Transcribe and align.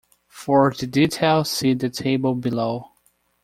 For 0.29 0.73
the 0.75 0.87
details 0.87 1.51
see 1.51 1.75
the 1.75 1.91
table 1.91 2.33
below. 2.33 2.93